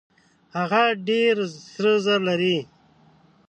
[0.57, 1.35] هغه ډېر
[1.73, 2.57] سره زر لري.